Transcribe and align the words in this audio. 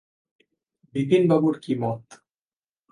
বিপিনবাবুর 0.95 1.55
কী 1.63 1.73
মত? 1.81 2.03